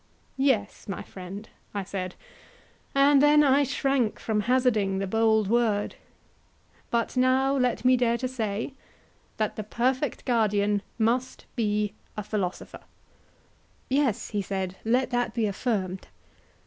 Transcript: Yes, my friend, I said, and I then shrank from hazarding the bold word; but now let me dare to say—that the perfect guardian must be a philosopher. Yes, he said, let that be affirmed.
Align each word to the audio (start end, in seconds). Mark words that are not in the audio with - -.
Yes, 0.39 0.87
my 0.87 1.03
friend, 1.03 1.47
I 1.75 1.83
said, 1.83 2.15
and 2.95 3.23
I 3.23 3.35
then 3.37 3.65
shrank 3.65 4.17
from 4.19 4.41
hazarding 4.41 4.97
the 4.97 5.05
bold 5.05 5.47
word; 5.47 5.93
but 6.89 7.15
now 7.15 7.55
let 7.55 7.85
me 7.85 7.95
dare 7.95 8.17
to 8.17 8.27
say—that 8.27 9.55
the 9.57 9.63
perfect 9.63 10.25
guardian 10.25 10.81
must 10.97 11.45
be 11.55 11.93
a 12.17 12.23
philosopher. 12.23 12.81
Yes, 13.91 14.29
he 14.31 14.41
said, 14.41 14.75
let 14.83 15.11
that 15.11 15.35
be 15.35 15.45
affirmed. 15.45 16.07